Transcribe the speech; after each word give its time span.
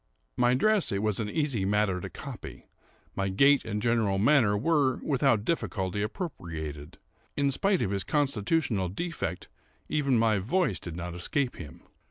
My 0.35 0.55
dress 0.55 0.91
it 0.91 1.03
was 1.03 1.19
an 1.19 1.29
easy 1.29 1.63
matter 1.63 2.01
to 2.01 2.09
copy; 2.09 2.65
my 3.15 3.29
gait 3.29 3.63
and 3.63 3.79
general 3.79 4.17
manner 4.17 4.57
were, 4.57 4.95
without 5.03 5.45
difficulty, 5.45 6.01
appropriated; 6.01 6.97
in 7.37 7.51
spite 7.51 7.83
of 7.83 7.91
his 7.91 8.03
constitutional 8.03 8.89
defect, 8.89 9.47
even 9.89 10.17
my 10.17 10.39
voice 10.39 10.79
did 10.79 10.95
not 10.95 11.13
escape 11.13 11.57
him. 11.57 11.83